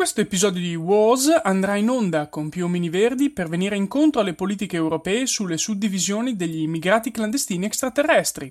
Questo 0.00 0.22
episodio 0.22 0.62
di 0.62 0.74
WOS 0.74 1.28
andrà 1.42 1.76
in 1.76 1.90
onda 1.90 2.30
con 2.30 2.48
più 2.48 2.64
omini 2.64 2.88
verdi 2.88 3.28
per 3.28 3.50
venire 3.50 3.76
incontro 3.76 4.22
alle 4.22 4.32
politiche 4.32 4.74
europee 4.74 5.26
sulle 5.26 5.58
suddivisioni 5.58 6.36
degli 6.36 6.60
immigrati 6.60 7.10
clandestini 7.10 7.66
extraterrestri. 7.66 8.50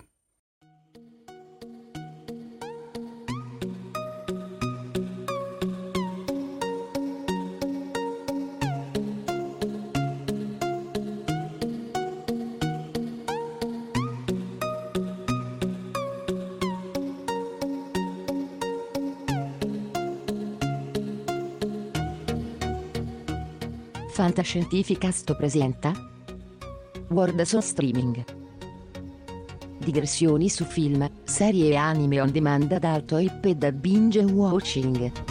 Fantascientificast 24.19 25.33
presenta 25.37 25.93
World 27.07 27.41
on 27.53 27.61
Streaming 27.61 28.21
Digressioni 29.77 30.49
su 30.49 30.65
film, 30.65 31.09
serie 31.23 31.69
e 31.69 31.75
anime 31.77 32.19
on 32.19 32.29
demand 32.29 32.69
ad 32.73 32.83
alto 32.83 33.17
IP 33.17 33.45
e 33.45 33.55
da 33.55 33.71
binge 33.71 34.19
watching. 34.23 35.28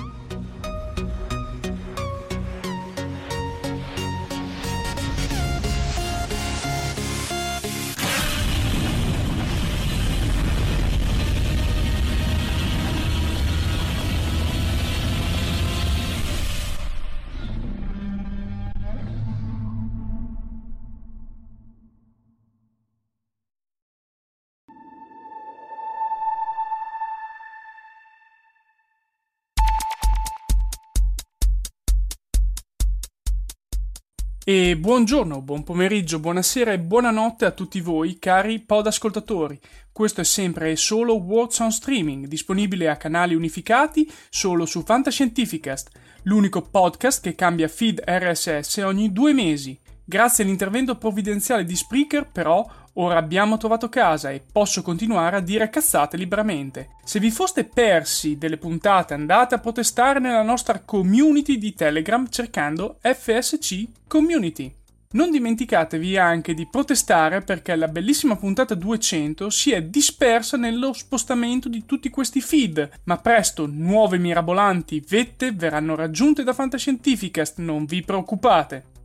E 34.51 34.79
buongiorno, 34.79 35.43
buon 35.43 35.63
pomeriggio, 35.63 36.21
buonasera 36.21 36.73
e 36.73 36.81
buonanotte 36.81 37.45
a 37.45 37.51
tutti 37.51 37.83
voi, 37.83 38.19
cari 38.19 38.61
pod 38.61 38.87
ascoltatori. 38.87 39.61
Questo 39.93 40.23
è 40.23 40.25
sempre 40.25 40.71
e 40.71 40.77
solo 40.77 41.17
Words 41.17 41.59
on 41.59 41.71
Streaming, 41.71 42.27
disponibile 42.27 42.89
a 42.89 42.97
canali 42.97 43.35
unificati 43.35 44.11
solo 44.31 44.65
su 44.65 44.83
Fantascientificast, 44.83 45.91
l'unico 46.23 46.63
podcast 46.63 47.21
che 47.21 47.35
cambia 47.35 47.69
feed 47.69 48.03
RSS 48.07 48.79
ogni 48.79 49.13
due 49.13 49.35
mesi. 49.35 49.79
Grazie 50.03 50.45
all'intervento 50.45 50.97
provvidenziale 50.97 51.65
di 51.65 51.77
Spreaker, 51.77 52.31
però, 52.33 52.67
ora 52.95 53.19
abbiamo 53.19 53.57
trovato 53.57 53.89
casa 53.89 54.31
e 54.31 54.43
posso 54.51 54.83
continuare 54.83 55.37
a 55.37 55.41
dire 55.41 55.71
cazzate 55.71 56.17
liberamente. 56.17 56.91
Se 57.05 57.21
vi 57.21 57.31
foste 57.31 57.65
persi 57.65 58.39
delle 58.39 58.57
puntate, 58.57 59.15
andate 59.15 59.55
a 59.55 59.59
protestare 59.59 60.19
nella 60.21 60.43
nostra 60.43 60.81
community 60.81 61.59
di 61.59 61.75
Telegram 61.75 62.29
cercando 62.29 62.99
FSC 63.01 63.85
Community. 64.07 64.75
Non 65.11 65.31
dimenticatevi 65.31 66.19
anche 66.19 66.53
di 66.53 66.67
protestare 66.67 67.41
perché 67.41 67.75
la 67.77 67.89
bellissima 67.89 68.37
puntata 68.37 68.75
200 68.75 69.49
si 69.49 69.73
è 69.73 69.83
dispersa 69.83 70.59
nello 70.59 70.93
spostamento 70.93 71.71
di 71.71 71.87
tutti 71.87 72.11
questi 72.11 72.43
feed, 72.43 72.91
ma 73.05 73.17
presto 73.17 73.67
nuove 73.67 74.19
mirabolanti 74.19 75.03
vette 75.09 75.53
verranno 75.53 75.95
raggiunte 75.95 76.43
da 76.43 76.53
Fantascientificast, 76.53 77.57
non 77.59 77.87
vi 77.87 78.03
preoccupate. 78.03 78.97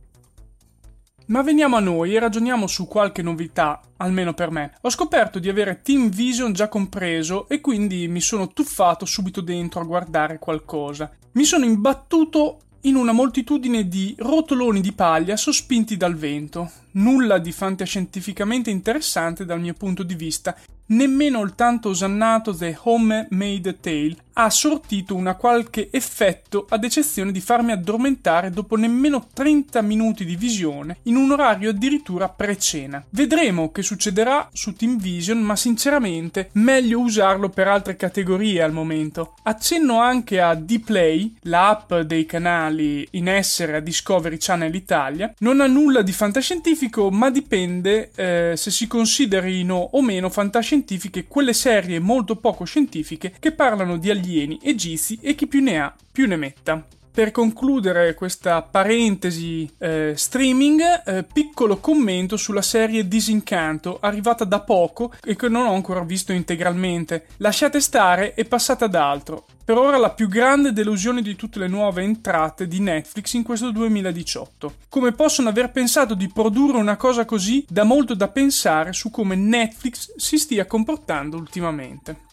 Ma 1.26 1.40
veniamo 1.40 1.76
a 1.76 1.80
noi 1.80 2.14
e 2.14 2.18
ragioniamo 2.18 2.66
su 2.66 2.86
qualche 2.86 3.22
novità, 3.22 3.80
almeno 3.96 4.34
per 4.34 4.50
me. 4.50 4.74
Ho 4.82 4.90
scoperto 4.90 5.38
di 5.38 5.48
avere 5.48 5.80
Team 5.80 6.10
Vision 6.10 6.52
già 6.52 6.68
compreso 6.68 7.48
e 7.48 7.62
quindi 7.62 8.08
mi 8.08 8.20
sono 8.20 8.48
tuffato 8.48 9.06
subito 9.06 9.40
dentro 9.40 9.80
a 9.80 9.84
guardare 9.84 10.38
qualcosa. 10.38 11.10
Mi 11.32 11.44
sono 11.44 11.64
imbattuto 11.64 12.58
in 12.82 12.96
una 12.96 13.12
moltitudine 13.12 13.88
di 13.88 14.14
rotoloni 14.18 14.82
di 14.82 14.92
paglia 14.92 15.38
sospinti 15.38 15.96
dal 15.96 16.14
vento. 16.14 16.70
Nulla 16.92 17.38
di 17.38 17.52
fantascientificamente 17.52 18.68
interessante 18.68 19.46
dal 19.46 19.60
mio 19.60 19.72
punto 19.72 20.02
di 20.02 20.14
vista, 20.14 20.54
nemmeno 20.88 21.40
il 21.40 21.54
tanto 21.54 21.88
osannato 21.88 22.54
The 22.54 22.78
Homemade 22.82 23.80
Tale 23.80 24.16
ha 24.34 24.50
sortito 24.50 25.14
una 25.14 25.34
qualche 25.34 25.88
effetto 25.90 26.66
ad 26.68 26.84
eccezione 26.84 27.30
di 27.32 27.40
farmi 27.40 27.72
addormentare 27.72 28.50
dopo 28.50 28.76
nemmeno 28.76 29.28
30 29.32 29.80
minuti 29.82 30.24
di 30.24 30.36
visione 30.36 30.98
in 31.04 31.16
un 31.16 31.30
orario 31.30 31.70
addirittura 31.70 32.28
pre-cena. 32.28 33.04
Vedremo 33.10 33.70
che 33.70 33.82
succederà 33.82 34.48
su 34.52 34.74
Team 34.74 34.98
Vision, 34.98 35.40
ma 35.40 35.56
sinceramente 35.56 36.50
meglio 36.52 37.00
usarlo 37.00 37.48
per 37.48 37.68
altre 37.68 37.96
categorie 37.96 38.62
al 38.62 38.72
momento. 38.72 39.34
Accenno 39.44 40.00
anche 40.00 40.40
a 40.40 40.54
Dplay, 40.54 41.36
l'app 41.42 41.94
dei 41.94 42.26
canali 42.26 43.06
in 43.12 43.28
essere 43.28 43.76
a 43.76 43.80
Discovery 43.80 44.36
Channel 44.38 44.74
Italia. 44.74 45.32
Non 45.38 45.60
ha 45.60 45.66
nulla 45.66 46.02
di 46.02 46.12
fantascientifico, 46.12 47.10
ma 47.10 47.30
dipende 47.30 48.10
eh, 48.14 48.54
se 48.56 48.70
si 48.70 48.86
considerino 48.86 49.76
o 49.92 50.02
meno 50.02 50.28
fantascientifiche 50.28 51.26
quelle 51.26 51.52
serie 51.52 51.98
molto 52.00 52.36
poco 52.36 52.64
scientifiche 52.64 53.34
che 53.38 53.52
parlano 53.52 53.96
di 53.96 54.10
alieni 54.10 54.23
alieni, 54.24 54.58
egizi 54.62 55.18
e 55.20 55.34
chi 55.34 55.46
più 55.46 55.62
ne 55.62 55.80
ha 55.80 55.94
più 56.10 56.26
ne 56.26 56.36
metta. 56.36 56.84
Per 57.14 57.30
concludere 57.30 58.14
questa 58.14 58.60
parentesi 58.62 59.70
eh, 59.78 60.14
streaming, 60.16 60.80
eh, 61.06 61.22
piccolo 61.22 61.76
commento 61.76 62.36
sulla 62.36 62.60
serie 62.60 63.06
Disincanto, 63.06 63.98
arrivata 64.00 64.42
da 64.42 64.58
poco 64.58 65.12
e 65.22 65.36
che 65.36 65.48
non 65.48 65.66
ho 65.66 65.74
ancora 65.74 66.02
visto 66.02 66.32
integralmente. 66.32 67.26
Lasciate 67.36 67.80
stare 67.80 68.34
e 68.34 68.44
passate 68.46 68.82
ad 68.82 68.96
altro. 68.96 69.44
Per 69.64 69.78
ora 69.78 69.96
la 69.96 70.10
più 70.10 70.26
grande 70.26 70.72
delusione 70.72 71.22
di 71.22 71.36
tutte 71.36 71.60
le 71.60 71.68
nuove 71.68 72.02
entrate 72.02 72.66
di 72.66 72.80
Netflix 72.80 73.32
in 73.34 73.44
questo 73.44 73.70
2018. 73.70 74.74
Come 74.88 75.12
possono 75.12 75.48
aver 75.48 75.70
pensato 75.70 76.14
di 76.14 76.28
produrre 76.28 76.78
una 76.78 76.96
cosa 76.96 77.24
così? 77.24 77.64
Dà 77.68 77.84
molto 77.84 78.14
da 78.14 78.26
pensare 78.26 78.92
su 78.92 79.10
come 79.10 79.36
Netflix 79.36 80.16
si 80.16 80.36
stia 80.36 80.66
comportando 80.66 81.36
ultimamente. 81.36 82.32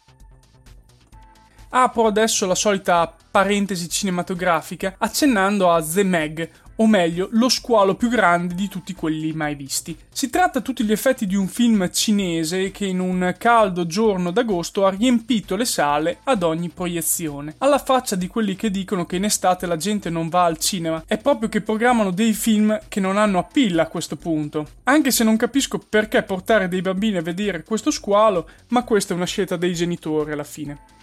Apro 1.73 2.05
adesso 2.05 2.45
la 2.45 2.55
solita 2.55 3.15
parentesi 3.31 3.87
cinematografica 3.87 4.95
accennando 4.97 5.71
a 5.71 5.81
The 5.81 6.03
Meg, 6.03 6.49
o 6.75 6.87
meglio, 6.87 7.29
lo 7.31 7.47
squalo 7.47 7.95
più 7.95 8.09
grande 8.09 8.55
di 8.55 8.67
tutti 8.67 8.93
quelli 8.93 9.31
mai 9.31 9.55
visti. 9.55 9.97
Si 10.11 10.29
tratta 10.29 10.59
a 10.59 10.61
tutti 10.61 10.83
gli 10.83 10.91
effetti 10.91 11.25
di 11.25 11.35
un 11.35 11.47
film 11.47 11.89
cinese 11.91 12.71
che 12.71 12.85
in 12.87 12.99
un 12.99 13.35
caldo 13.37 13.85
giorno 13.85 14.31
d'agosto 14.31 14.85
ha 14.85 14.89
riempito 14.89 15.55
le 15.55 15.63
sale 15.63 16.17
ad 16.25 16.43
ogni 16.43 16.67
proiezione. 16.69 17.55
Alla 17.59 17.77
faccia 17.77 18.17
di 18.17 18.27
quelli 18.27 18.57
che 18.57 18.69
dicono 18.69 19.05
che 19.05 19.15
in 19.15 19.23
estate 19.23 19.65
la 19.65 19.77
gente 19.77 20.09
non 20.09 20.27
va 20.27 20.43
al 20.43 20.57
cinema, 20.57 21.03
è 21.07 21.17
proprio 21.17 21.47
che 21.47 21.61
programmano 21.61 22.11
dei 22.11 22.33
film 22.33 22.77
che 22.89 22.99
non 22.99 23.15
hanno 23.15 23.39
appeal 23.39 23.79
a 23.79 23.87
questo 23.87 24.17
punto. 24.17 24.67
Anche 24.83 25.11
se 25.11 25.23
non 25.23 25.37
capisco 25.37 25.77
perché 25.77 26.21
portare 26.23 26.67
dei 26.67 26.81
bambini 26.81 27.15
a 27.17 27.21
vedere 27.21 27.63
questo 27.63 27.91
squalo, 27.91 28.49
ma 28.69 28.83
questa 28.83 29.13
è 29.13 29.15
una 29.15 29.25
scelta 29.25 29.55
dei 29.55 29.73
genitori 29.73 30.33
alla 30.33 30.43
fine. 30.43 30.99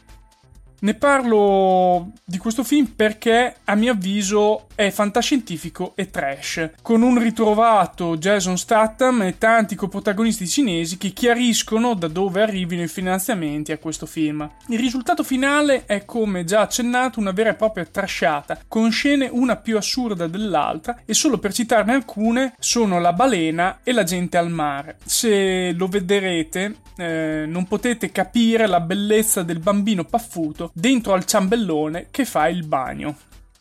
Ne 0.81 0.95
parlo 0.95 2.13
di 2.25 2.39
questo 2.39 2.63
film 2.63 2.87
perché 2.95 3.57
a 3.65 3.75
mio 3.75 3.93
avviso 3.93 4.69
è 4.77 4.91
fantascientifico 4.91 5.95
e 5.97 6.09
trash, 6.09 6.71
con 6.83 7.03
un 7.03 7.19
ritrovato 7.19 8.17
Jason 8.17 8.57
Statham 8.57 9.23
e 9.23 9.39
tanti 9.39 9.75
coprotagonisti 9.75 10.47
cinesi 10.47 10.97
che 10.97 11.09
chiariscono 11.09 11.95
da 11.95 12.07
dove 12.07 12.43
arrivino 12.43 12.83
i 12.85 12.89
finanziamenti 12.89 13.73
a 13.73 13.79
questo 13.79 14.07
film. 14.07 14.49
Il 14.69 14.79
risultato 14.79 15.25
finale 15.25 15.85
è, 15.85 16.05
come 16.05 16.45
già 16.45 16.61
accennato, 16.61 17.19
una 17.19 17.33
vera 17.33 17.51
e 17.51 17.55
propria 17.55 17.85
trasciata, 17.85 18.61
con 18.69 18.93
scene 18.93 19.29
una 19.33 19.57
più 19.57 19.77
assurda 19.77 20.29
dell'altra 20.29 21.01
e 21.05 21.13
solo 21.13 21.39
per 21.39 21.53
citarne 21.53 21.95
alcune 21.95 22.55
sono 22.61 23.01
la 23.01 23.13
balena 23.13 23.81
e 23.83 23.91
la 23.91 24.05
gente 24.05 24.37
al 24.37 24.51
mare. 24.51 24.99
Se 25.05 25.73
lo 25.73 25.89
vedrete 25.89 26.77
eh, 26.99 27.45
non 27.47 27.67
potete 27.67 28.11
capire 28.11 28.67
la 28.67 28.81
bellezza 28.81 29.43
del 29.43 29.61
bambino 29.61 30.05
paffuto 30.05 30.68
dentro 30.73 31.13
al 31.13 31.25
ciambellone 31.25 32.09
che 32.11 32.25
fa 32.25 32.49
il 32.49 32.67
bagno. 32.67 33.17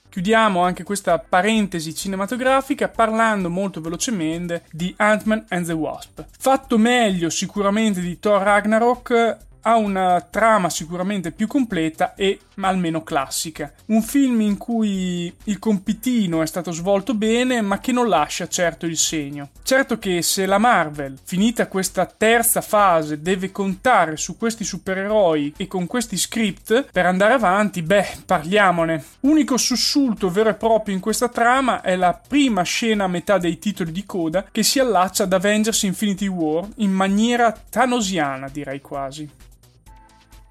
Chiudiamo 0.09 0.63
anche 0.63 0.83
questa 0.83 1.19
parentesi 1.19 1.93
cinematografica 1.93 2.89
parlando 2.89 3.49
molto 3.49 3.81
velocemente 3.81 4.63
di 4.71 4.91
Ant-Man 4.97 5.45
and 5.49 5.67
the 5.67 5.73
Wasp. 5.73 6.25
Fatto 6.39 6.77
meglio 6.79 7.29
sicuramente 7.29 8.01
di 8.01 8.17
Thor 8.17 8.41
Ragnarok, 8.41 9.37
ha 9.67 9.75
una 9.75 10.21
trama 10.21 10.69
sicuramente 10.69 11.31
più 11.31 11.45
completa 11.45 12.15
e 12.15 12.39
almeno 12.61 13.03
classica. 13.03 13.71
Un 13.87 14.01
film 14.01 14.39
in 14.39 14.57
cui 14.57 15.31
il 15.43 15.59
compitino 15.59 16.41
è 16.41 16.45
stato 16.45 16.71
svolto 16.71 17.13
bene, 17.13 17.61
ma 17.61 17.79
che 17.79 17.91
non 17.91 18.07
lascia 18.07 18.47
certo 18.47 18.85
il 18.85 18.97
segno. 18.97 19.49
Certo 19.63 19.99
che 19.99 20.21
se 20.21 20.45
la 20.45 20.57
Marvel, 20.57 21.17
finita 21.21 21.67
questa 21.67 22.05
terza 22.05 22.61
fase, 22.61 23.21
deve 23.21 23.51
contare 23.51 24.15
su 24.15 24.37
questi 24.37 24.63
supereroi 24.63 25.55
e 25.57 25.67
con 25.67 25.85
questi 25.85 26.15
script 26.15 26.87
per 26.89 27.05
andare 27.05 27.33
avanti, 27.33 27.81
beh, 27.81 28.19
parliamone. 28.25 29.03
Unico 29.21 29.57
sussulto 29.57 30.29
vero 30.29 30.49
e 30.49 30.53
proprio 30.53 30.95
in 30.95 31.01
questa 31.01 31.27
trama 31.27 31.81
è 31.81 31.97
la 31.97 32.19
prima 32.25 32.63
scena 32.63 33.03
a 33.03 33.09
metà 33.09 33.37
dei 33.37 33.59
titoli 33.59 33.91
di 33.91 34.05
coda 34.05 34.45
che 34.49 34.63
si 34.63 34.79
allaccia 34.79 35.23
ad 35.23 35.33
Avengers 35.33 35.83
Infinity 35.83 36.27
War 36.27 36.65
in 36.77 36.91
maniera 36.91 37.53
tanosiana, 37.69 38.47
direi 38.47 38.79
quasi. 38.79 39.29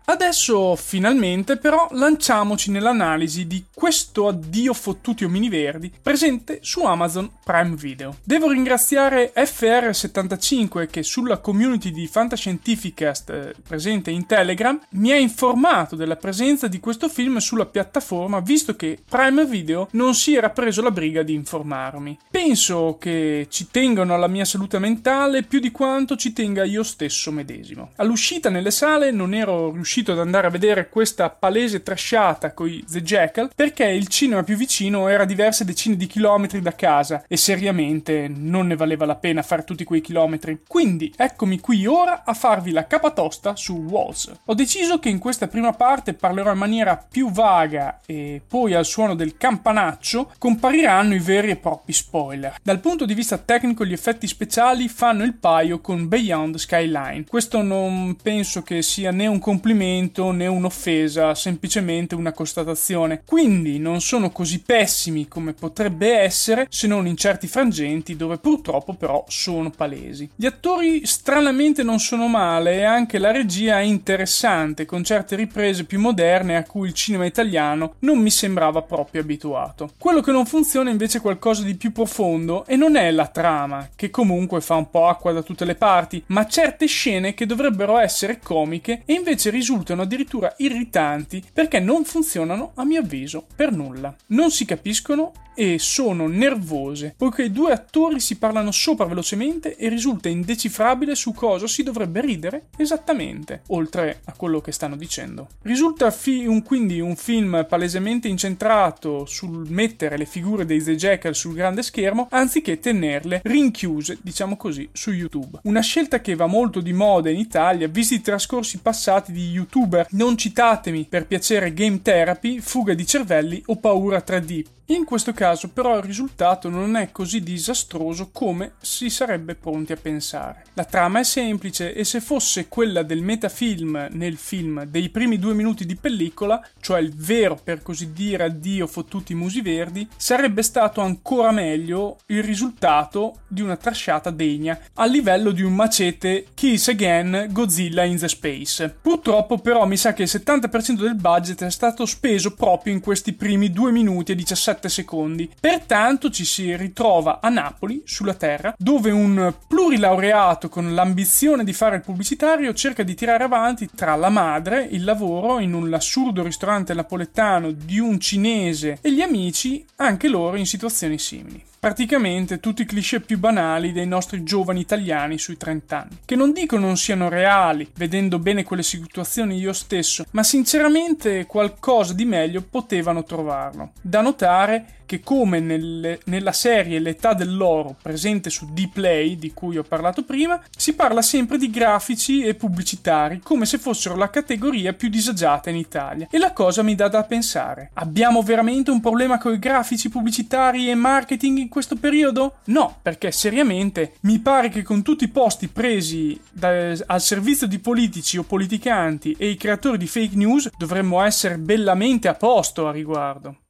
Adesso 0.09 0.77
finalmente 0.77 1.57
però 1.57 1.89
lanciamoci 1.91 2.71
nell'analisi 2.71 3.45
di 3.49 3.65
questo 3.75 4.29
addio 4.29 4.73
fottuti 4.73 5.25
omini 5.25 5.49
verdi 5.49 5.93
presente 6.01 6.61
su 6.63 6.85
Amazon 6.85 7.29
Prime 7.43 7.75
Video. 7.75 8.19
Devo 8.23 8.49
ringraziare 8.49 9.33
FR75 9.35 10.89
che 10.89 11.03
sulla 11.03 11.39
community 11.39 11.91
di 11.91 12.07
Fantascientificast 12.07 13.31
eh, 13.31 13.55
presente 13.67 14.13
in 14.13 14.27
Telegram 14.27 14.81
mi 14.91 15.11
ha 15.11 15.17
informato 15.17 15.97
della 15.97 16.15
presenza 16.15 16.69
di 16.69 16.79
questo 16.79 17.09
film 17.09 17.39
sulla 17.39 17.67
piattaforma 17.67 18.39
visto 18.39 18.77
che 18.77 19.01
Prime 19.09 19.45
Video 19.45 19.89
non 19.93 20.15
si 20.15 20.37
era 20.37 20.51
preso 20.51 20.83
la 20.83 20.93
briga 20.93 21.25
di 21.25 21.35
informarmi. 21.35 22.17
Penso 22.31 22.97
che 23.01 23.49
ci 23.51 23.67
tengano 23.73 24.15
alla 24.15 24.29
mia 24.29 24.45
salute 24.45 24.79
mentale 24.79 25.43
più 25.43 25.59
di 25.59 25.73
quanto 25.73 26.15
ci 26.15 26.33
tenga 26.33 26.63
io 26.63 26.85
stesso 26.85 27.33
medesimo. 27.33 27.91
All'uscita 27.97 28.51
nelle 28.51 28.71
sale 28.71 29.11
non 29.11 29.35
ero 29.35 29.73
riuscito 29.73 29.95
riuscito 29.97 30.13
ad 30.13 30.19
andare 30.19 30.47
a 30.47 30.51
vedere 30.51 30.89
questa 30.91 31.31
palese 31.31 31.83
trasciata 31.83 32.53
con 32.53 32.69
i 32.69 32.85
The 32.87 33.03
Jackal 33.03 33.51
perché 33.55 33.87
il 33.87 34.09
cinema 34.09 34.43
più 34.43 34.57
vicino 34.57 35.09
era 35.09 35.25
diverse 35.25 35.65
decine 35.65 35.97
di 35.97 36.07
chilometri 36.07 36.61
da 36.61 36.75
casa 36.75 37.25
e 37.27 37.37
seriamente 37.39 38.29
non 38.29 38.67
ne 38.67 38.77
valeva 38.77 39.07
la 39.07 39.15
pena 39.15 39.43
fare 39.43 39.65
tutti 39.65 39.85
quei 39.85 40.03
chilometri. 40.03 40.61
Quindi 40.67 41.15
eccomi 41.17 41.61
qui 41.61 41.87
ora 41.87 42.25
a 42.25 42.35
farvi 42.35 42.73
la 42.73 42.87
capatosta 42.87 43.57
su 43.57 43.87
Walls. 43.89 44.31
Ho 44.45 44.55
deciso 44.55 44.99
che 44.99 45.09
in 45.09 45.19
questa 45.19 45.49
prima 45.49 45.73
parte 45.73 46.13
parlerò 46.13 46.53
in 46.53 46.59
maniera 46.59 46.97
più 46.97 47.31
vaga 47.31 48.01
e 48.05 48.43
poi 48.47 48.75
al 48.75 48.85
suono 48.85 49.15
del 49.15 49.39
campanaccio 49.39 50.33
compariranno 50.39 51.15
i 51.15 51.21
veri 51.21 51.51
e 51.51 51.57
propri 51.57 51.95
spoiler. 51.95 52.57
Dal 52.63 52.81
punto 52.81 53.07
di 53.07 53.15
vista 53.15 53.39
tecnico 53.39 53.87
gli 53.87 53.95
effetti 53.95 54.27
speciali 54.27 54.89
fanno 54.89 55.25
il 55.25 55.35
paio 55.35 55.81
con 55.81 56.07
Beyond 56.07 56.57
Skyline. 56.57 57.25
Questo 57.27 57.63
non 57.63 58.17
penso 58.23 58.63
che 58.63 58.83
sia 58.83 59.11
né 59.11 59.27
un 59.27 59.39
complimento 59.39 59.85
commento 59.87 60.33
né 60.33 60.49
un'offesa, 60.49 61.35
semplicemente 61.37 62.17
una 62.17 62.33
constatazione. 62.33 63.23
Quindi 63.25 63.79
non 63.79 64.01
sono 64.01 64.31
così 64.31 64.61
pessimi 64.61 65.29
come 65.29 65.53
potrebbe 65.53 66.19
essere, 66.19 66.67
se 66.69 66.89
non 66.89 67.07
in 67.07 67.17
certi 67.17 67.47
frangenti 67.47 68.17
dove 68.17 68.39
purtroppo 68.39 68.95
però 68.95 69.25
sono 69.29 69.71
palesi. 69.71 70.29
Gli 70.35 70.47
attori 70.47 71.07
stranamente 71.07 71.85
non 71.85 72.01
sono 72.01 72.27
male 72.27 72.79
e 72.79 72.85
anche 72.85 73.19
la 73.19 73.31
regia 73.31 73.79
è 73.79 73.83
interessante, 73.83 74.87
con 74.87 75.05
certe 75.05 75.37
riprese 75.37 75.85
più 75.85 76.01
moderne 76.01 76.57
a 76.57 76.65
cui 76.65 76.89
il 76.89 76.95
cinema 76.95 77.25
italiano 77.25 77.95
non 78.01 78.19
mi 78.19 78.31
sembrava 78.31 78.83
proprio 78.83 79.21
abituato. 79.21 79.93
Quello 79.99 80.21
che 80.21 80.33
non 80.33 80.47
funziona 80.47 80.91
invece 80.91 81.19
è 81.19 81.21
qualcosa 81.21 81.63
di 81.63 81.77
più 81.77 81.93
profondo 81.93 82.67
e 82.67 82.75
non 82.75 82.97
è 82.97 83.11
la 83.13 83.29
trama, 83.29 83.89
che 83.95 84.11
comunque 84.11 84.61
fa 84.61 84.75
un 84.75 84.91
po' 84.91 85.07
acqua 85.07 85.33
da 85.33 85.43
tutte 85.43 85.65
le 85.65 85.77
parti, 85.77 86.23
ma 86.27 86.47
certe 86.47 86.87
scene 86.87 87.35
che 87.35 87.47
dovrebbero 87.47 87.99
essere 87.99 88.41
comiche 88.43 89.03
e 89.05 89.13
invece 89.15 89.51
risultano 89.51 89.75
risultano 89.77 90.03
addirittura 90.03 90.55
irritanti 90.59 91.45
perché 91.53 91.81
non 91.81 92.05
funzionano, 92.05 92.73
a 92.77 92.85
mio 92.85 93.01
avviso, 93.01 93.47
per 93.55 93.73
nulla. 93.73 94.15
Non 94.29 94.51
si 94.51 94.65
capiscono 94.65 95.33
e 95.59 95.79
sono 95.79 96.29
nervose, 96.29 97.15
poiché 97.17 97.45
i 97.45 97.51
due 97.51 97.73
attori 97.73 98.21
si 98.21 98.37
parlano 98.37 98.71
sopra 98.71 99.07
velocemente 99.07 99.75
e 99.77 99.89
risulta 99.89 100.29
indecifrabile 100.29 101.15
su 101.15 101.33
cosa 101.33 101.67
si 101.67 101.83
dovrebbe 101.83 102.21
ridere 102.21 102.67
esattamente, 102.77 103.63
oltre 103.69 104.21
a 104.25 104.35
quello 104.37 104.61
che 104.61 104.71
stanno 104.71 104.97
dicendo. 104.97 105.49
Risulta 105.63 106.11
fi- 106.11 106.47
un, 106.47 106.63
quindi 106.63 107.01
un 107.01 107.17
film 107.17 107.65
palesemente 107.67 108.29
incentrato 108.29 109.25
sul 109.25 109.67
mettere 109.71 110.19
le 110.19 110.27
figure 110.27 110.67
dei 110.67 110.83
The 110.83 110.95
Jackal 110.95 111.35
sul 111.35 111.55
grande 111.55 111.83
schermo 111.83 112.29
anziché 112.31 112.79
tenerle 112.79 113.41
rinchiuse, 113.43 114.19
diciamo 114.21 114.59
così, 114.59 114.87
su 114.93 115.11
YouTube. 115.11 115.61
Una 115.63 115.81
scelta 115.81 116.21
che 116.21 116.35
va 116.35 116.47
molto 116.47 116.81
di 116.81 116.93
moda 116.93 117.31
in 117.31 117.39
Italia, 117.39 117.89
visti 117.89 118.17
i 118.17 118.21
trascorsi 118.21 118.81
passati 118.81 119.33
di 119.33 119.53
youtuber 119.67 120.07
non 120.11 120.37
citatemi. 120.37 121.07
Per 121.09 121.27
piacere 121.27 121.75
game 121.75 122.01
therapy, 122.01 122.61
fuga 122.61 122.95
di 122.95 123.07
cervelli 123.07 123.63
o 123.67 123.77
paura 123.77 124.23
3D, 124.25 124.65
in 124.89 125.05
questo 125.05 125.33
caso 125.33 125.71
però 125.71 125.97
il 125.97 126.05
risultato 126.05 126.69
non 126.69 126.95
è 126.95 127.11
così 127.11 127.43
disastroso 127.43 128.29
come 128.31 128.75
si 128.81 129.11
sarebbe 129.11 129.57
pronti 129.57 129.93
a 129.93 129.97
pensare. 129.97 130.67
La 130.75 130.85
trama 130.85 131.19
è 131.19 131.25
semplice 131.25 131.93
e 131.93 132.05
se 132.05 132.21
fosse 132.21 132.69
quella 132.69 133.03
del 133.03 133.21
metafilm 133.21 134.09
nel 134.13 134.37
film 134.37 134.85
dei 134.85 135.09
primi 135.09 135.41
due 135.41 135.55
minuti 135.55 135.87
di 135.87 135.97
pellicola, 135.97 136.65
cioè 136.81 137.01
il 137.01 137.13
vero 137.17 137.59
per 137.63 137.83
così 137.83 138.13
dire 138.13 138.45
addio 138.45 138.87
fottuti 138.87 139.35
musi 139.35 139.61
verdi, 139.61 140.07
sarebbe 140.17 140.63
stato 140.63 141.01
ancora 141.01 141.51
meglio 141.51 142.19
il 142.27 142.45
risultato 142.45 143.41
di 143.49 143.63
una 143.63 143.77
trasciata 143.77 144.31
degna, 144.31 144.79
a 144.95 145.07
livello 145.07 145.51
di 145.51 145.63
un 145.63 145.75
macete 145.75 146.47
Kiss 146.55 146.89
Again 146.89 147.49
Godzilla 147.51 148.05
in 148.05 148.19
the 148.19 148.29
Space. 148.29 148.97
Purtroppo 149.03 149.59
però 149.59 149.85
mi 149.85 149.97
sa 149.97 150.13
che 150.13 150.23
il 150.23 150.31
70% 150.31 151.01
del 151.01 151.17
budget 151.17 151.65
è 151.65 151.71
stato 151.71 152.07
speso 152.07 152.55
proprio 152.55 152.93
in 152.93 153.01
questi 153.01 153.33
primi 153.33 153.73
due 153.73 153.91
minuti 153.91 154.31
e 154.31 154.37
17 154.37 154.75
7 154.77 154.89
secondi. 154.89 155.51
Pertanto 155.59 156.31
ci 156.31 156.45
si 156.45 156.77
ritrova 156.77 157.41
a 157.41 157.49
Napoli, 157.49 158.03
sulla 158.05 158.35
Terra, 158.35 158.75
dove 158.79 159.11
un 159.11 159.53
plurilaureato 159.67 160.69
con 160.69 160.95
l'ambizione 160.95 161.65
di 161.65 161.73
fare 161.73 161.97
il 161.97 162.03
pubblicitario 162.03 162.75
cerca 162.75 163.03
di 163.03 163.15
tirare 163.15 163.45
avanti 163.45 163.89
tra 163.95 164.15
la 164.15 164.29
madre, 164.29 164.87
il 164.91 165.05
lavoro 165.05 165.59
in 165.59 165.73
un 165.73 165.93
assurdo 165.93 166.43
ristorante 166.43 166.95
napoletano 166.95 167.71
di 167.71 167.99
un 167.99 168.21
cinese 168.21 168.99
e 169.01 169.13
gli 169.13 169.23
amici, 169.23 169.85
anche 169.97 170.29
loro 170.29 170.57
in 170.57 170.67
situazioni 170.67 171.19
simili 171.19 171.65
praticamente 171.87 172.59
tutti 172.59 172.83
i 172.83 172.85
cliché 172.85 173.21
più 173.21 173.39
banali 173.39 173.93
dei 173.93 174.09
nostri 174.09 174.43
giovani 174.43 174.81
italiani 174.81 175.39
sui 175.39 175.57
30 175.57 175.97
anni, 175.97 176.19
che 176.25 176.35
non 176.35 176.51
dico 176.51 176.77
non 176.79 176.97
siano 176.97 177.29
reali, 177.29 177.89
vedendo 177.95 178.41
bene 178.41 178.65
quelle 178.65 178.83
situazioni 178.83 179.57
io 179.57 179.73
stesso, 179.73 180.25
ma 180.33 180.43
sinceramente 180.43 181.47
qualcosa 181.47 182.13
di 182.13 182.25
meglio 182.25 182.65
potevano 182.69 183.23
trovarlo. 183.23 183.93
Da 184.01 184.21
notare 184.21 184.97
che 185.07 185.21
come 185.21 185.61
nelle, 185.61 186.19
nella 186.25 186.53
serie 186.53 186.99
L'età 186.99 187.33
dell'oro 187.33 187.95
presente 188.03 188.51
su 188.51 188.67
D-Play 188.73 189.37
di 189.37 189.55
cui 189.55 189.79
ho 189.79 189.85
parlato 189.85 190.25
prima, 190.25 190.61
si 190.77 190.95
parla 190.95 191.23
sempre 191.23 191.57
di 191.57 191.71
grafici 191.71 192.43
e 192.43 192.55
pubblicitari 192.55 193.41
come 193.43 193.65
se 193.65 193.79
fossero 193.79 194.17
la 194.17 194.29
categoria 194.29 194.93
più 194.93 195.09
disagiata 195.09 195.71
in 195.71 195.77
Italia. 195.77 196.27
E 196.31 196.39
la 196.39 196.53
cosa 196.53 196.83
mi 196.83 196.95
dà 196.95 197.09
da 197.09 197.23
pensare. 197.23 197.91
Abbiamo 197.95 198.43
veramente 198.43 198.91
un 198.91 199.01
problema 199.01 199.39
con 199.39 199.55
i 199.55 199.59
grafici 199.59 200.09
pubblicitari 200.09 200.91
e 200.91 200.95
marketing 200.95 201.59
in 201.59 201.69
questo 201.77 201.97
periodo? 201.97 202.55
No, 202.69 203.01
perché 203.03 203.31
seriamente 203.31 204.15
mi 204.21 204.39
pare 204.39 204.71
che 204.71 204.83
con 204.83 205.03
tutti 205.03 205.25
i 205.25 205.29
posti 205.29 205.69
presi 205.69 206.41
da, 206.51 206.97
al 207.05 207.21
servizio 207.21 207.67
di 207.67 207.79
politici 207.81 208.39
o 208.39 208.45
politicanti 208.45 209.37
e 209.39 209.51
i 209.51 209.59
creatori 209.59 209.99
di 209.99 210.07
fake 210.07 210.37
news 210.37 210.71
dovremmo 210.75 211.21
essere 211.21 211.59
bellamente 211.59 212.29
a 212.29 212.35
posto 212.35 212.89
a 212.89 212.93
riguardo. 212.93 213.66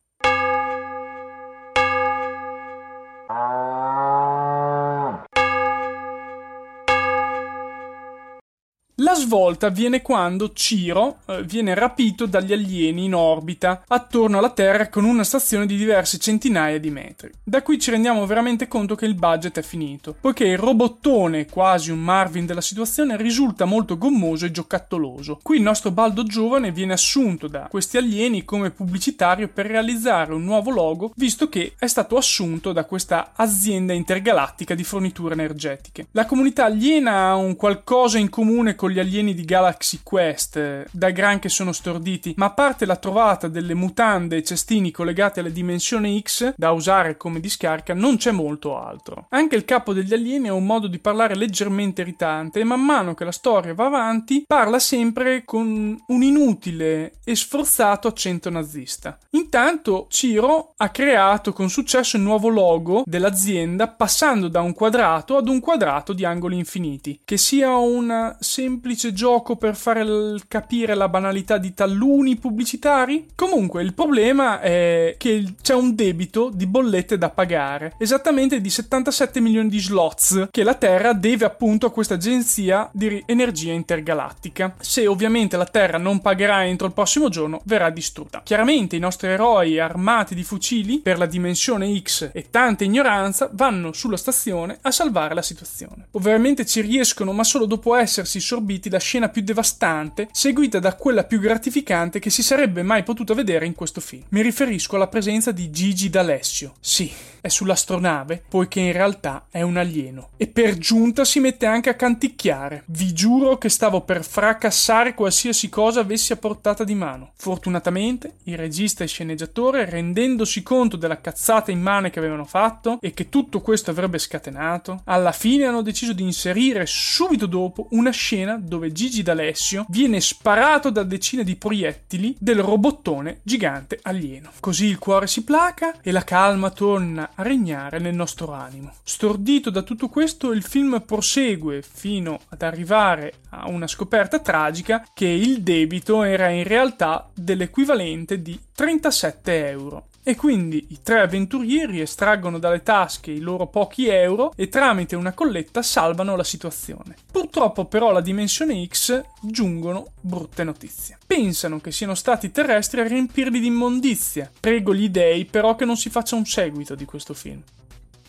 Svolta 9.16 9.66
avviene 9.66 10.02
quando 10.02 10.52
Ciro 10.52 11.18
eh, 11.26 11.42
viene 11.42 11.74
rapito 11.74 12.26
dagli 12.26 12.52
alieni 12.52 13.04
in 13.04 13.14
orbita 13.14 13.82
attorno 13.88 14.38
alla 14.38 14.50
Terra 14.50 14.88
con 14.88 15.04
una 15.04 15.24
stazione 15.24 15.66
di 15.66 15.76
diverse 15.76 16.18
centinaia 16.18 16.78
di 16.78 16.90
metri. 16.90 17.32
Da 17.42 17.62
qui 17.62 17.80
ci 17.80 17.90
rendiamo 17.90 18.24
veramente 18.26 18.68
conto 18.68 18.94
che 18.94 19.06
il 19.06 19.14
budget 19.14 19.58
è 19.58 19.62
finito, 19.62 20.14
poiché 20.20 20.44
il 20.44 20.58
robottone, 20.58 21.46
quasi 21.46 21.90
un 21.90 21.98
Marvin 21.98 22.46
della 22.46 22.60
situazione, 22.60 23.16
risulta 23.16 23.64
molto 23.64 23.98
gommoso 23.98 24.44
e 24.44 24.50
giocattoloso. 24.50 25.40
Qui 25.42 25.56
il 25.56 25.62
nostro 25.62 25.90
Baldo 25.90 26.22
giovane 26.22 26.70
viene 26.70 26.92
assunto 26.92 27.48
da 27.48 27.66
questi 27.70 27.96
alieni 27.96 28.44
come 28.44 28.70
pubblicitario 28.70 29.48
per 29.48 29.66
realizzare 29.66 30.34
un 30.34 30.44
nuovo 30.44 30.70
logo, 30.70 31.12
visto 31.16 31.48
che 31.48 31.74
è 31.78 31.86
stato 31.86 32.16
assunto 32.16 32.72
da 32.72 32.84
questa 32.84 33.32
azienda 33.34 33.92
intergalattica 33.92 34.74
di 34.74 34.84
forniture 34.84 35.34
energetiche. 35.34 36.08
La 36.12 36.26
comunità 36.26 36.66
aliena 36.66 37.28
ha 37.28 37.34
un 37.34 37.56
qualcosa 37.56 38.18
in 38.18 38.28
comune 38.28 38.74
con 38.74 38.90
gli 38.90 38.98
alieni 38.98 39.05
di 39.08 39.44
Galaxy 39.44 40.00
Quest, 40.02 40.56
eh, 40.56 40.86
da 40.90 41.10
gran 41.10 41.38
che 41.38 41.48
sono 41.48 41.72
storditi, 41.72 42.34
ma 42.36 42.46
a 42.46 42.52
parte 42.52 42.86
la 42.86 42.96
trovata 42.96 43.48
delle 43.48 43.74
mutande 43.74 44.36
e 44.36 44.42
cestini 44.42 44.90
collegati 44.90 45.40
alle 45.40 45.52
dimensioni 45.52 46.20
X, 46.20 46.54
da 46.56 46.72
usare 46.72 47.16
come 47.16 47.40
discarica, 47.40 47.94
non 47.94 48.16
c'è 48.16 48.32
molto 48.32 48.76
altro. 48.78 49.26
Anche 49.30 49.56
il 49.56 49.64
capo 49.64 49.92
degli 49.92 50.12
alieni 50.12 50.48
ha 50.48 50.54
un 50.54 50.66
modo 50.66 50.86
di 50.86 50.98
parlare 50.98 51.34
leggermente 51.36 52.02
irritante 52.02 52.60
e 52.60 52.64
man 52.64 52.84
mano 52.84 53.14
che 53.14 53.24
la 53.24 53.32
storia 53.32 53.74
va 53.74 53.86
avanti 53.86 54.44
parla 54.46 54.78
sempre 54.78 55.44
con 55.44 55.96
un 56.06 56.22
inutile 56.22 57.12
e 57.24 57.36
sforzato 57.36 58.08
accento 58.08 58.50
nazista. 58.50 59.18
Intanto 59.30 60.06
Ciro 60.10 60.72
ha 60.76 60.90
creato 60.90 61.52
con 61.52 61.70
successo 61.70 62.16
il 62.16 62.22
nuovo 62.22 62.48
logo 62.48 63.02
dell'azienda 63.06 63.88
passando 63.88 64.48
da 64.48 64.60
un 64.60 64.74
quadrato 64.74 65.36
ad 65.36 65.48
un 65.48 65.60
quadrato 65.60 66.12
di 66.12 66.24
angoli 66.24 66.58
infiniti, 66.58 67.20
che 67.24 67.36
sia 67.36 67.76
una 67.76 68.36
semplice 68.40 68.95
semplice 68.96 69.12
gioco 69.12 69.56
per 69.56 69.76
fare 69.76 70.04
l- 70.04 70.42
capire 70.48 70.94
la 70.94 71.08
banalità 71.08 71.58
di 71.58 71.74
taluni 71.74 72.36
pubblicitari? 72.36 73.28
Comunque, 73.34 73.82
il 73.82 73.94
problema 73.94 74.60
è 74.60 75.14
che 75.18 75.54
c'è 75.62 75.74
un 75.74 75.94
debito 75.94 76.50
di 76.52 76.66
bollette 76.66 77.18
da 77.18 77.30
pagare, 77.30 77.94
esattamente 77.98 78.60
di 78.60 78.70
77 78.70 79.40
milioni 79.40 79.68
di 79.68 79.78
slots 79.78 80.48
che 80.50 80.62
la 80.62 80.74
Terra 80.74 81.12
deve 81.12 81.44
appunto 81.44 81.86
a 81.86 81.92
questa 81.92 82.14
agenzia 82.14 82.88
di 82.92 83.22
energia 83.26 83.72
intergalattica. 83.72 84.74
Se 84.80 85.06
ovviamente 85.06 85.56
la 85.56 85.66
Terra 85.66 85.98
non 85.98 86.20
pagherà 86.20 86.64
entro 86.64 86.86
il 86.86 86.94
prossimo 86.94 87.28
giorno, 87.28 87.60
verrà 87.64 87.90
distrutta. 87.90 88.40
Chiaramente 88.42 88.96
i 88.96 89.00
nostri 89.00 89.28
eroi 89.28 89.78
armati 89.78 90.34
di 90.34 90.42
fucili 90.42 91.00
per 91.00 91.18
la 91.18 91.26
dimensione 91.26 92.00
X 92.00 92.30
e 92.32 92.46
tanta 92.50 92.84
ignoranza 92.84 93.50
vanno 93.52 93.92
sulla 93.92 94.16
stazione 94.16 94.78
a 94.80 94.90
salvare 94.90 95.34
la 95.34 95.42
situazione. 95.42 96.08
Ovviamente 96.12 96.64
ci 96.64 96.80
riescono, 96.80 97.32
ma 97.32 97.44
solo 97.44 97.66
dopo 97.66 97.94
essersi 97.94 98.40
sorbiti 98.40 98.75
assorbiti 98.76 98.90
la 98.90 98.98
scena 98.98 99.28
più 99.28 99.42
devastante, 99.42 100.28
seguita 100.32 100.78
da 100.78 100.94
quella 100.94 101.24
più 101.24 101.40
gratificante 101.40 102.18
che 102.18 102.30
si 102.30 102.42
sarebbe 102.42 102.82
mai 102.82 103.02
potuta 103.02 103.34
vedere 103.34 103.66
in 103.66 103.74
questo 103.74 104.00
film. 104.00 104.22
Mi 104.30 104.42
riferisco 104.42 104.96
alla 104.96 105.08
presenza 105.08 105.50
di 105.50 105.70
Gigi 105.70 106.10
D'Alessio. 106.10 106.74
Sì, 106.80 107.10
è 107.46 107.48
sull'astronave, 107.48 108.42
poiché 108.48 108.80
in 108.80 108.92
realtà 108.92 109.46
è 109.50 109.62
un 109.62 109.76
alieno. 109.76 110.30
E 110.36 110.46
per 110.48 110.76
giunta 110.76 111.24
si 111.24 111.40
mette 111.40 111.66
anche 111.66 111.90
a 111.90 111.94
canticchiare. 111.94 112.82
Vi 112.86 113.12
giuro 113.12 113.56
che 113.56 113.68
stavo 113.68 114.02
per 114.02 114.24
fracassare 114.24 115.14
qualsiasi 115.14 115.68
cosa 115.68 116.00
avessi 116.00 116.32
a 116.32 116.36
portata 116.36 116.84
di 116.84 116.94
mano. 116.94 117.32
Fortunatamente, 117.36 118.36
il 118.44 118.56
regista 118.56 119.04
e 119.04 119.08
sceneggiatore, 119.08 119.88
rendendosi 119.88 120.62
conto 120.62 120.96
della 120.96 121.20
cazzata 121.20 121.70
immane 121.70 122.10
che 122.10 122.18
avevano 122.18 122.44
fatto 122.44 122.98
e 123.00 123.12
che 123.12 123.28
tutto 123.28 123.60
questo 123.60 123.90
avrebbe 123.90 124.18
scatenato, 124.18 125.02
alla 125.04 125.32
fine 125.32 125.66
hanno 125.66 125.82
deciso 125.82 126.12
di 126.12 126.22
inserire 126.22 126.84
subito 126.86 127.46
dopo 127.46 127.88
una 127.90 128.10
scena 128.10 128.58
dove 128.60 128.92
Gigi 128.92 129.22
D'Alessio 129.22 129.86
viene 129.88 130.20
sparato 130.20 130.90
da 130.90 131.04
decine 131.04 131.44
di 131.44 131.56
proiettili 131.56 132.34
del 132.38 132.60
robottone 132.60 133.40
gigante 133.42 133.98
alieno. 134.02 134.50
Così 134.60 134.86
il 134.86 134.98
cuore 134.98 135.26
si 135.26 135.44
placa 135.44 136.00
e 136.02 136.10
la 136.10 136.24
calma 136.24 136.70
torna 136.70 137.30
a 137.36 137.42
regnare 137.42 137.98
nel 137.98 138.14
nostro 138.14 138.52
animo. 138.52 138.92
Stordito 139.02 139.70
da 139.70 139.82
tutto 139.82 140.08
questo, 140.08 140.52
il 140.52 140.62
film 140.62 141.02
prosegue 141.04 141.82
fino 141.82 142.40
ad 142.48 142.62
arrivare 142.62 143.34
a 143.50 143.68
una 143.68 143.86
scoperta 143.86 144.38
tragica 144.40 145.06
che 145.14 145.26
il 145.26 145.62
debito 145.62 146.22
era 146.22 146.48
in 146.48 146.64
realtà 146.64 147.28
dell'equivalente 147.34 148.42
di 148.42 148.58
37 148.74 149.68
euro. 149.68 150.06
E 150.28 150.34
quindi 150.34 150.88
i 150.88 151.02
tre 151.04 151.20
avventurieri 151.20 152.00
estraggono 152.00 152.58
dalle 152.58 152.82
tasche 152.82 153.30
i 153.30 153.38
loro 153.38 153.68
pochi 153.68 154.08
euro 154.08 154.52
e 154.56 154.68
tramite 154.68 155.14
una 155.14 155.32
colletta 155.32 155.82
salvano 155.82 156.34
la 156.34 156.42
situazione. 156.42 157.14
Purtroppo 157.30 157.84
però 157.84 158.08
alla 158.08 158.20
dimensione 158.20 158.84
X 158.88 159.22
giungono 159.40 160.14
brutte 160.20 160.64
notizie. 160.64 161.16
Pensano 161.24 161.78
che 161.78 161.92
siano 161.92 162.16
stati 162.16 162.50
terrestri 162.50 163.02
a 163.02 163.06
riempirli 163.06 163.60
di 163.60 163.68
immondizia. 163.68 164.50
Prego 164.58 164.92
gli 164.92 165.08
dei 165.10 165.44
però 165.44 165.76
che 165.76 165.84
non 165.84 165.96
si 165.96 166.10
faccia 166.10 166.34
un 166.34 166.44
seguito 166.44 166.96
di 166.96 167.04
questo 167.04 167.32
film. 167.32 167.62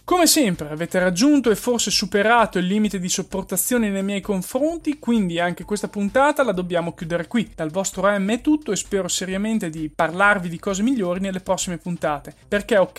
Come 0.08 0.26
sempre 0.26 0.70
avete 0.70 1.00
raggiunto 1.00 1.52
e 1.52 1.58
forse 1.58 1.92
superato 1.92 2.60
il 2.60 2.66
limite 2.66 2.98
di 2.98 3.10
sopportazione 3.10 3.90
nei 3.90 4.04
miei 4.04 4.22
confronti, 4.22 5.00
quindi 5.00 5.38
anche 5.38 5.66
questa 5.66 5.90
puntata 5.90 6.46
la 6.46 6.54
dobbiamo 6.54 6.94
chiudere 6.94 7.28
qui. 7.28 7.52
Dal 7.54 7.72
vostro 7.72 8.08
M 8.18 8.32
è 8.32 8.40
tutto 8.40 8.72
e 8.72 8.78
spero 8.78 9.10
seriamente 9.10 9.70
di 9.70 9.92
parlarvi 9.94 10.48
di 10.48 10.60
cose 10.60 10.82
migliori 10.82 11.20
nelle 11.20 11.42
prossime 11.42 11.78
puntate. 11.78 12.34
Perché 12.48 12.78
ok, 12.78 12.94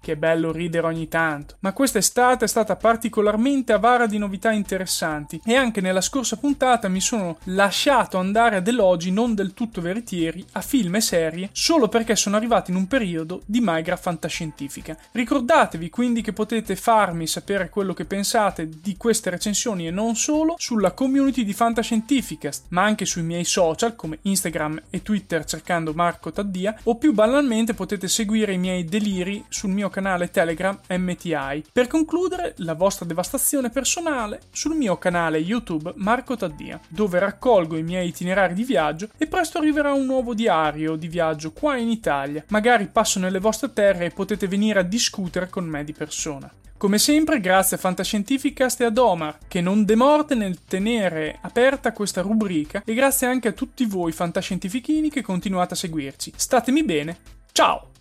che 0.00 0.12
è 0.12 0.16
bello 0.16 0.52
ridere 0.52 0.86
ogni 0.86 1.06
tanto, 1.06 1.56
ma 1.60 1.74
questa 1.74 1.98
estate 1.98 2.46
è 2.46 2.48
stata 2.48 2.76
particolarmente 2.76 3.74
avara 3.74 4.06
di 4.06 4.16
novità 4.16 4.50
interessanti 4.50 5.42
e 5.44 5.56
anche 5.56 5.82
nella 5.82 6.00
scorsa 6.00 6.38
puntata 6.38 6.88
mi 6.88 7.02
sono 7.02 7.36
lasciato 7.44 8.16
andare 8.16 8.56
ad 8.56 8.66
elogi 8.66 9.10
non 9.10 9.34
del 9.34 9.52
tutto 9.52 9.82
veritieri 9.82 10.42
a 10.52 10.62
film 10.62 10.94
e 10.94 11.02
serie 11.02 11.50
solo 11.52 11.88
perché 11.88 12.16
sono 12.16 12.36
arrivati 12.36 12.70
in 12.70 12.78
un 12.78 12.86
periodo 12.86 13.42
di 13.44 13.60
magra 13.60 13.96
fantascientifica. 13.96 14.96
Ricordatevi 15.12 15.90
quindi 15.90 16.22
che 16.22 16.32
potete 16.32 16.52
potete 16.54 16.76
farmi 16.76 17.26
sapere 17.26 17.68
quello 17.68 17.94
che 17.94 18.04
pensate 18.04 18.68
di 18.68 18.96
queste 18.96 19.28
recensioni 19.28 19.88
e 19.88 19.90
non 19.90 20.14
solo 20.14 20.54
sulla 20.56 20.92
community 20.92 21.42
di 21.42 21.52
Fantascientificast, 21.52 22.66
ma 22.68 22.84
anche 22.84 23.04
sui 23.06 23.22
miei 23.22 23.42
social 23.42 23.96
come 23.96 24.20
Instagram 24.22 24.80
e 24.90 25.02
Twitter 25.02 25.44
cercando 25.44 25.92
Marco 25.94 26.30
Taddia 26.30 26.78
o 26.84 26.94
più 26.94 27.12
banalmente 27.12 27.74
potete 27.74 28.06
seguire 28.06 28.52
i 28.52 28.58
miei 28.58 28.84
deliri 28.84 29.44
sul 29.48 29.70
mio 29.70 29.88
canale 29.88 30.30
Telegram 30.30 30.78
MTI. 30.88 31.64
Per 31.72 31.88
concludere, 31.88 32.54
la 32.58 32.74
vostra 32.74 33.04
devastazione 33.04 33.70
personale 33.70 34.42
sul 34.52 34.76
mio 34.76 34.96
canale 34.96 35.38
YouTube 35.38 35.92
Marco 35.96 36.36
Taddia, 36.36 36.78
dove 36.86 37.18
raccolgo 37.18 37.76
i 37.76 37.82
miei 37.82 38.08
itinerari 38.08 38.54
di 38.54 38.62
viaggio 38.62 39.08
e 39.18 39.26
presto 39.26 39.58
arriverà 39.58 39.92
un 39.92 40.06
nuovo 40.06 40.34
diario 40.34 40.94
di 40.94 41.08
viaggio 41.08 41.50
qua 41.50 41.76
in 41.76 41.88
Italia. 41.88 42.44
Magari 42.50 42.86
passo 42.86 43.18
nelle 43.18 43.40
vostre 43.40 43.72
terre 43.72 44.04
e 44.04 44.10
potete 44.10 44.46
venire 44.46 44.78
a 44.78 44.84
discutere 44.84 45.48
con 45.48 45.64
me 45.64 45.82
di 45.82 45.92
persona. 45.92 46.43
Come 46.84 46.98
sempre, 46.98 47.40
grazie 47.40 47.78
a 47.78 47.80
Fantascientificast 47.80 48.82
e 48.82 48.84
ad 48.84 48.98
Omar, 48.98 49.38
che 49.48 49.62
non 49.62 49.86
demorde 49.86 50.34
nel 50.34 50.66
tenere 50.66 51.38
aperta 51.40 51.94
questa 51.94 52.20
rubrica, 52.20 52.82
e 52.84 52.92
grazie 52.92 53.26
anche 53.26 53.48
a 53.48 53.52
tutti 53.52 53.86
voi 53.86 54.12
fantascientifichini 54.12 55.08
che 55.08 55.22
continuate 55.22 55.72
a 55.72 55.78
seguirci. 55.78 56.34
Statemi 56.36 56.84
bene, 56.84 57.16
ciao! 57.52 57.93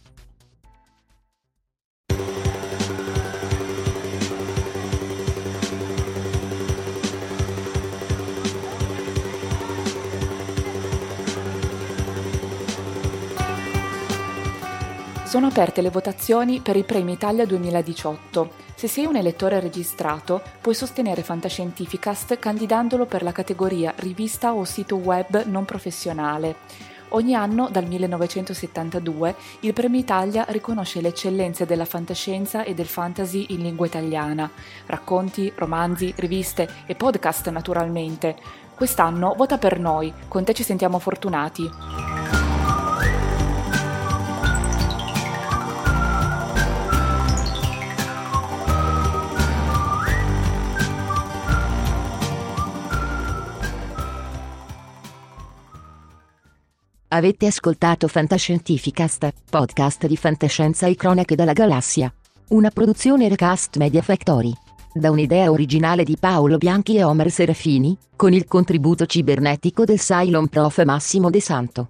Sono 15.34 15.48
aperte 15.48 15.82
le 15.82 15.90
votazioni 15.90 16.60
per 16.60 16.76
il 16.76 16.86
Premio 16.86 17.12
Italia 17.12 17.44
2018. 17.44 18.52
Se 18.76 18.88
sei 18.88 19.08
un 19.08 19.16
elettore 19.16 19.60
registrato, 19.60 20.44
puoi 20.62 20.76
sostenere 20.76 21.24
Fantascientificast 21.24 22.38
candidandolo 22.38 23.08
per 23.08 23.24
la 23.24 23.32
categoria 23.32 23.96
rivista 23.96 24.54
o 24.54 24.64
sito 24.64 24.98
web 24.98 25.46
non 25.46 25.66
professionale. 25.66 26.58
Ogni 27.10 27.34
anno, 27.34 27.68
dal 27.72 27.88
1972, 27.88 29.36
il 29.62 29.74
Premio 29.74 30.00
Italia 30.00 30.46
riconosce 30.50 31.02
le 31.02 31.08
eccellenze 31.08 31.66
della 31.66 31.86
fantascienza 31.86 32.64
e 32.64 32.76
del 32.76 32.86
fantasy 32.86 33.48
in 33.50 33.62
lingua 33.62 33.88
italiana. 33.88 34.48
Racconti, 34.86 35.52
romanzi, 35.56 36.14
riviste 36.16 36.70
e 36.86 36.94
podcast 36.94 37.50
naturalmente. 37.50 38.36
Quest'anno 38.76 39.34
vota 39.36 39.58
per 39.58 39.80
noi, 39.80 40.14
con 40.28 40.44
te 40.44 40.54
ci 40.54 40.62
sentiamo 40.62 41.00
fortunati. 41.00 42.43
Avete 57.16 57.46
ascoltato 57.46 58.08
Fantascientificast, 58.08 59.34
podcast 59.48 60.08
di 60.08 60.18
fantascienza 60.18 60.88
e 60.88 60.96
cronache 60.96 61.36
dalla 61.36 61.54
galassia. 61.54 62.12
Una 62.48 62.72
produzione 62.72 63.30
Recast 63.30 63.78
Media 63.78 64.02
Factory. 64.02 64.52
da 64.96 65.12
un'idea 65.12 65.52
originale 65.52 66.04
di 66.04 66.18
Paolo 66.20 66.58
Bianchi 66.58 66.96
e 66.96 67.04
Omer 67.04 67.30
Serafini, 67.30 67.96
con 68.16 68.34
il 68.34 68.46
contributo 68.46 69.06
cibernetico 69.06 69.86
del 69.86 70.00
Cylon 70.00 70.48
Prof 70.48 70.84
Massimo 70.84 71.30
De 71.30 71.40
Santo. 71.40 71.90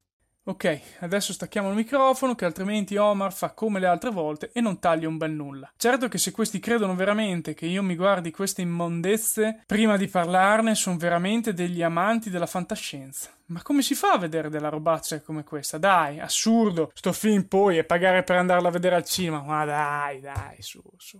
Ok, 0.43 0.81
adesso 1.01 1.33
stacchiamo 1.33 1.69
il 1.69 1.75
microfono 1.75 2.33
che 2.33 2.45
altrimenti 2.45 2.97
Omar 2.97 3.31
fa 3.31 3.51
come 3.51 3.79
le 3.79 3.85
altre 3.85 4.09
volte 4.09 4.49
e 4.51 4.59
non 4.59 4.79
taglia 4.79 5.07
un 5.07 5.17
bel 5.17 5.29
nulla. 5.29 5.71
Certo 5.77 6.07
che 6.07 6.17
se 6.17 6.31
questi 6.31 6.59
credono 6.59 6.95
veramente 6.95 7.53
che 7.53 7.67
io 7.67 7.83
mi 7.83 7.95
guardi 7.95 8.31
queste 8.31 8.63
immondezze, 8.63 9.61
prima 9.67 9.97
di 9.97 10.07
parlarne 10.07 10.73
sono 10.73 10.97
veramente 10.97 11.53
degli 11.53 11.83
amanti 11.83 12.31
della 12.31 12.47
fantascienza. 12.47 13.29
Ma 13.47 13.61
come 13.61 13.83
si 13.83 13.93
fa 13.93 14.13
a 14.13 14.17
vedere 14.17 14.49
della 14.49 14.69
robaccia 14.69 15.21
come 15.21 15.43
questa? 15.43 15.77
Dai, 15.77 16.19
assurdo, 16.19 16.91
sto 16.95 17.13
film 17.13 17.43
poi 17.43 17.77
e 17.77 17.83
pagare 17.83 18.23
per 18.23 18.37
andarla 18.37 18.69
a 18.69 18.71
vedere 18.71 18.95
al 18.95 19.05
cinema. 19.05 19.43
Ma 19.43 19.63
dai, 19.63 20.21
dai, 20.21 20.59
su, 20.59 20.81
su. 20.97 21.19